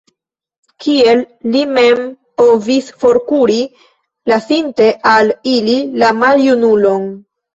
[0.83, 1.19] Kiel
[1.55, 1.99] li mem
[2.41, 3.59] povis forkuri,
[4.33, 7.07] lasinte al ili la maljunulon?